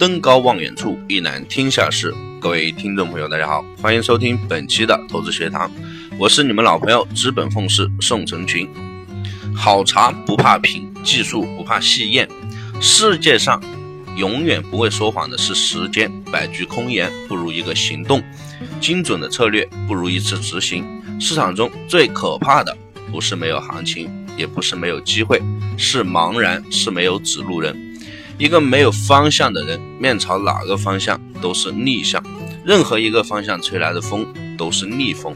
[0.00, 2.14] 登高望远处，一览天下事。
[2.40, 5.70] 各位听众朋友，大家好，欢迎收听本期的投资学堂，
[6.18, 8.66] 我是你们老朋友资本奉仕宋成群。
[9.54, 12.26] 好茶不怕品，技术不怕细验。
[12.80, 13.62] 世界上
[14.16, 16.10] 永远不会说谎的是时间。
[16.32, 18.22] 百句空言不如一个行动，
[18.80, 20.82] 精准的策略不如一次执行。
[21.20, 22.74] 市场中最可怕的
[23.12, 25.42] 不是没有行情，也不是没有机会，
[25.76, 27.76] 是茫然，是没有指路人。
[28.40, 32.24] 一个没有方向的人，面朝哪个方向都是逆向，
[32.64, 34.26] 任何一个方向吹来的风
[34.56, 35.34] 都是逆风。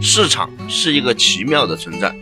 [0.00, 2.16] 市场是一个奇妙的存在，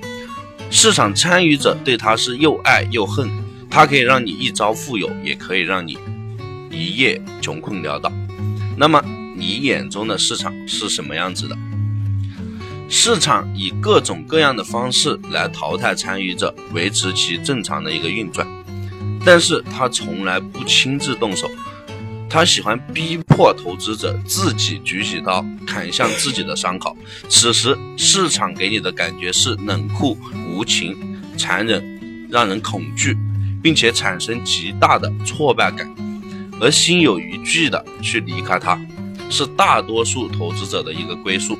[0.69, 3.31] 市场参与者对它是又爱又恨，
[3.71, 5.97] 它可以让你一朝富有，也可以让你
[6.73, 8.13] 一夜穷困潦倒。
[8.77, 9.01] 那么
[9.37, 11.57] 你眼中的市场是什么样子的？
[12.89, 18.45] 市场以各种各样的方式来淘汰参与者，维持其正常的一个运转。
[19.25, 21.51] 但是他从来不亲自动手，
[22.29, 26.97] 他喜欢逼迫投资者自己举起刀砍向自己的伤口。
[27.29, 30.17] 此时市场给你的感觉是冷酷
[30.49, 30.97] 无情、
[31.37, 33.17] 残忍，让人恐惧，
[33.63, 35.93] 并且产生极大的挫败感，
[36.61, 38.81] 而心有余悸的去离开它，
[39.29, 41.59] 是大多数投资者的一个归宿。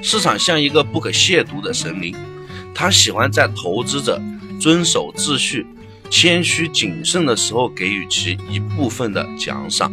[0.00, 2.16] 市场像一个不可亵渎的神灵，
[2.74, 4.20] 他喜欢在投资者
[4.58, 5.66] 遵守秩序。
[6.12, 9.90] 谦虚谨慎的时候，给予其一部分的奖赏；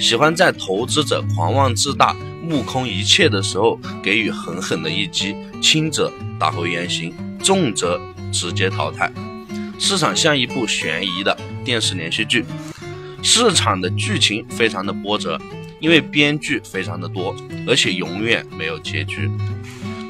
[0.00, 8.00] 喜欢在投资者狂妄自大、目空一切的时候，给予狠狠的一击，轻则打回原形，重则
[8.32, 9.12] 直接淘汰。
[9.78, 12.46] 市场像一部悬疑的电视连续剧，
[13.22, 15.38] 市场的剧情非常的波折，
[15.80, 17.36] 因为编剧非常的多，
[17.68, 19.30] 而且永远没有结局。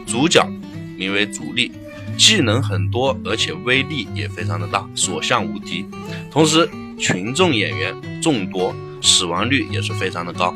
[0.07, 0.49] 主角
[0.97, 1.73] 名为主力。
[2.17, 5.85] 技能很多，而且威力也非常的大，所向无敌。
[6.31, 10.55] 同时，群众演员众多，死亡率也是非常的高。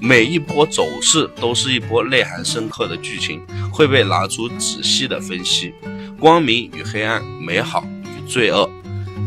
[0.00, 3.40] 每一波走势都是一波内涵深刻的剧情，
[3.72, 5.74] 会被拿出仔细的分析。
[6.18, 8.70] 光明与黑暗，美好与罪恶，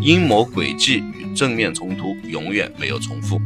[0.01, 3.39] 阴谋诡计与正面冲突，永远没有重复。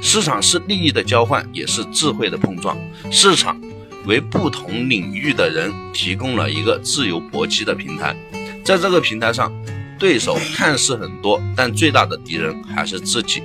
[0.00, 2.76] 市场是利益的交换，也是智慧的碰撞。
[3.10, 3.60] 市场。
[4.06, 8.16] 为不同领域的人提供了一个自由搏击的平台，
[8.64, 9.52] 在这个平台上，
[9.98, 13.42] 对手看似很多，但最大的敌人还是自己。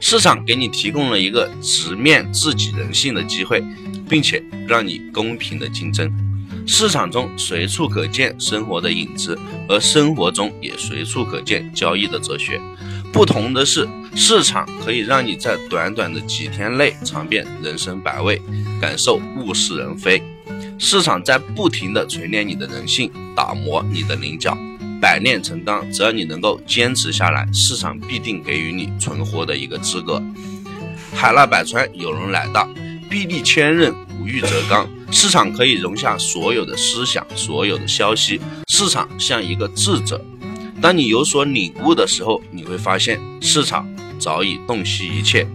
[0.00, 3.64] 市场给你提供了一个直面自己人性的机会，
[4.08, 6.08] 并且让你公平的竞争。
[6.66, 9.36] 市场中随处可见生活的影子，
[9.68, 12.60] 而生活中也随处可见交易的哲学。
[13.18, 13.84] 不同的是，
[14.14, 18.40] 市场可以让你在短短的几天内尝遍人生百味，
[18.80, 20.22] 感受物是人非。
[20.78, 24.56] 市场在不停的锤炼你的人性，打磨你的棱角。
[25.00, 30.22] 百炼成钢，只要你能够坚持下来，市场必定给予你存活的一个资格。
[31.12, 32.68] 海纳百川，有容乃大；
[33.10, 34.88] 壁立千仞，无欲则刚。
[35.10, 38.40] 市场可以容下所有的思想，所有的消息。
[38.68, 40.24] 市场像一个智者。
[40.80, 45.46] 当你有所领悟的时候，你会发现市场早已洞悉一切。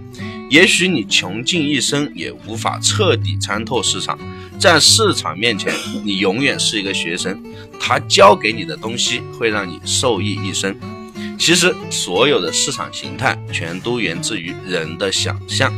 [0.50, 4.20] 也许你穷尽一生也无法彻底参透市场，
[4.60, 5.74] 在市场面前，
[6.04, 7.42] 你永远是一个学生。
[7.80, 10.76] 他教给你的东西会让你受益一生。
[11.40, 15.74] 其实，所有的市场形态全都源自于人的想象。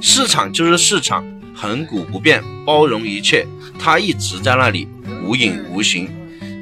[0.00, 1.24] 市场就是市场，
[1.54, 3.46] 恒古不变，包容一切。
[3.78, 4.88] 它一直在那里，
[5.22, 6.08] 无影无形。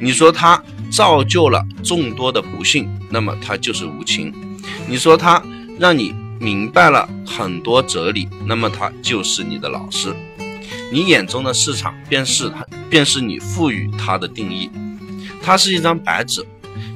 [0.00, 0.62] 你说它？
[0.90, 4.32] 造就了众多的不幸，那么它就是无情。
[4.88, 5.42] 你说它
[5.78, 10.14] 让你明白了很多哲理，那么它就是你的老师。
[10.90, 14.70] 你眼中的市场，便是它，便是你赋予它的定义。
[15.42, 16.44] 它是一张白纸，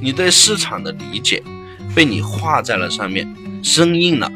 [0.01, 1.43] 你对市场的理解
[1.95, 3.31] 被你画在了上面，
[3.63, 4.31] 生硬了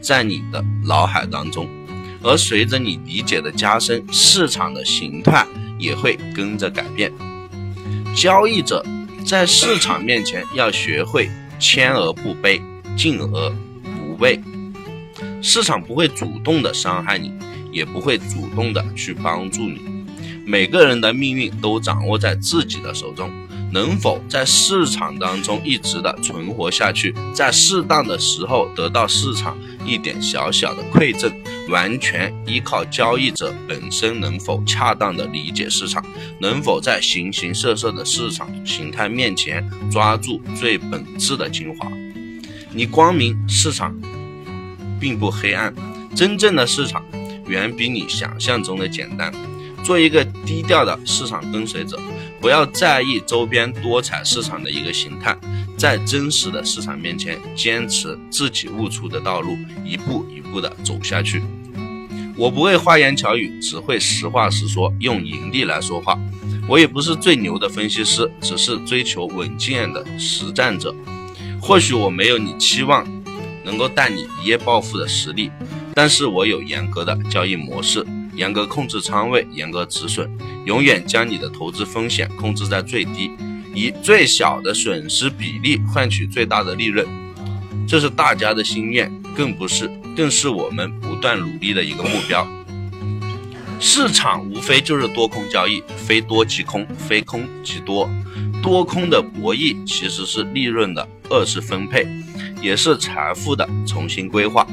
[0.00, 1.68] 在你的脑海当中。
[2.22, 5.46] 而随着你理解的加深，市场的形态
[5.78, 7.12] 也会跟着改变。
[8.14, 8.84] 交易者
[9.26, 12.60] 在市场面前要学会谦而不卑，
[12.96, 13.50] 敬而
[13.82, 14.40] 不畏。
[15.42, 17.32] 市场不会主动的伤害你，
[17.72, 19.80] 也不会主动的去帮助你。
[20.46, 23.30] 每个人的命运都掌握在自己的手中。
[23.72, 31.28] 能否在市场当中一直的存活下去，在适当的时候得到市场一点小小的馈赠，
[31.68, 36.04] 完全依靠交易者本身能否恰当的理解市场，
[36.38, 41.90] 能否在形形色色的市场形态面前抓住最本质的精华。
[42.72, 43.96] 你光明市场
[45.00, 45.74] 并不黑暗，
[46.14, 47.04] 真正的市场
[47.46, 49.32] 远比你想象中的简单。
[49.84, 52.00] 做一个低调的市场跟随者，
[52.40, 55.36] 不要在意周边多彩市场的一个形态，
[55.76, 61.42] 在真实的市场面前，坚持自己悟出的道路，一步一步的走下去。
[62.36, 66.18] 我不会花言巧语，只会实话实说，用盈利来说话。
[66.66, 70.94] 我也不是最牛的分析师，只是追求稳健的实战者。
[71.60, 73.06] 或许我没有你期望
[73.64, 75.50] 能够带你一夜暴富的实力，
[75.94, 78.04] 但是我有严格的交易模式，
[78.34, 80.30] 严格控制仓位，严格止损，
[80.64, 83.30] 永远将你的投资风险控制在最低，
[83.74, 87.06] 以最小的损失比例换取最大的利润。
[87.86, 89.90] 这是大家的心愿，更不是。
[90.16, 92.46] 更是我们不断努力的一个目标。
[93.80, 98.08] 市场无非就是多空交易，非多即空，非空即多。
[98.62, 102.06] 多空的博弈其实是利润的二次分配，
[102.62, 104.66] 也是财富的重新规划。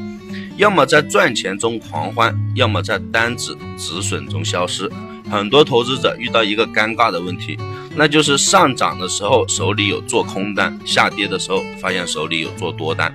[0.58, 4.90] 要么在赚钱中狂欢，要么在单子止损中消失。
[5.30, 7.58] 很多投资者遇到一个尴尬的问题，
[7.96, 13.14] 那就是上涨的时候手里有做空单，下跌的时候发现手里有做多单。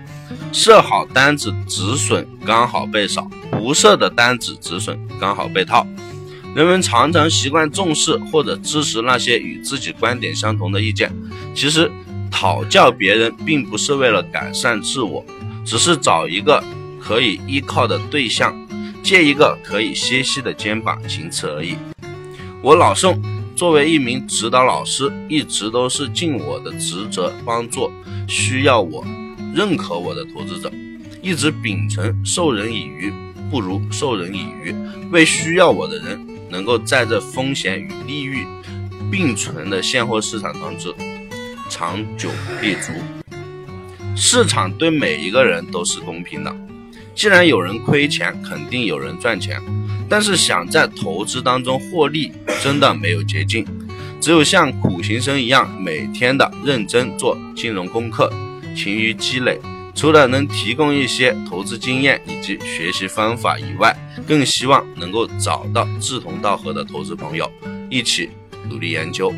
[0.53, 5.87] 设好单子止损刚好被扫，不设的单子止损刚好被套。
[6.55, 11.13] 人们常常习惯重视或者支持那些与自己观点相同的意见，
[11.55, 11.91] 其实
[12.31, 15.25] 讨教别人并不是为了改善自我，
[15.65, 16.63] 只是找一个
[17.01, 18.57] 可以依靠的对象，
[19.03, 21.77] 借一个可以歇息的肩膀，仅此而已。
[22.63, 23.23] 我老宋
[23.57, 27.91] 作为一名指导老师，一直都是尽我的职责帮助
[28.29, 29.03] 需要我。
[29.55, 30.71] 认可我的投资者，
[31.23, 33.11] 一直秉承授人以鱼
[33.51, 34.75] 不如授人以渔，
[35.11, 36.21] 为需要我的人
[36.51, 38.45] 能够在这风险与利益
[39.11, 40.95] 并存的现货市场当中
[41.71, 42.29] 长久
[42.61, 42.93] 立足。
[44.15, 46.55] 市场对每一个人都是公平的，
[47.15, 49.59] 既然有人亏钱，肯定有人赚钱。
[50.09, 52.33] 但是想在投资当中获利，
[52.63, 53.67] 真的没有捷径，
[54.21, 58.33] 只有像苦行僧一样，每天的认真做金融功课。
[58.77, 59.59] 勤于积累，
[59.95, 67.51] 除了能提供一些投资经验以及学习方法以外，更希望能够找到志同道合的投资朋友，
[67.89, 68.29] 一起
[68.69, 69.33] 努力研究。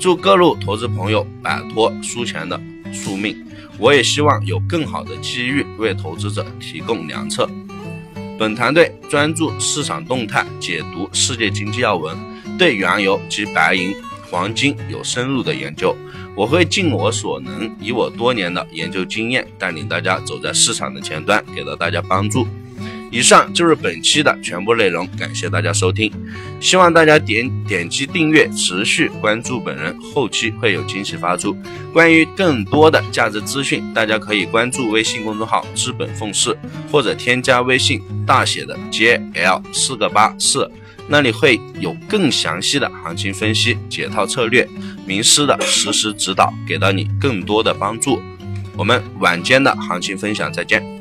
[0.00, 2.60] 祝各路投资朋友摆脱输钱的
[2.92, 3.36] 宿命！
[3.78, 7.48] 我也希望有更好的机遇为投资者提供良策。
[8.36, 12.16] 本团队专注市场动态，解读世界经济要闻，
[12.58, 13.94] 对原油及白银、
[14.28, 15.96] 黄金有深入的研究。
[16.36, 22.44] 我会尽我所能，以我多年的研究经验，带领大家走在市场的前端，给到大家帮助。
[23.12, 26.12] 以上就是本期的全部内容，感谢大家收听，
[26.64, 31.54] 希望大家点点击订阅，持续关注本人，后期会有惊喜发出。
[31.92, 36.56] 关于更多的价值资讯，大家可以关注微信公众号“资本奉仕”，
[36.90, 40.66] 或者添加微信大写的 JL 四个八四。
[41.06, 44.66] 那里会有更详细的行情分析、解套策略、
[45.04, 48.22] 名师的实时指导，给到你更多的帮助。
[48.74, 50.93] 我们晚间的行情分享再见。